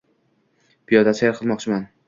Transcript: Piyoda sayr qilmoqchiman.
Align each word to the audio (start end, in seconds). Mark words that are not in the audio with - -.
Piyoda 0.93 1.15
sayr 1.21 1.39
qilmoqchiman. 1.43 1.89